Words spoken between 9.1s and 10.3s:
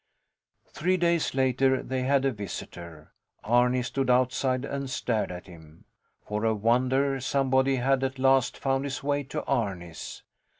to Arni's.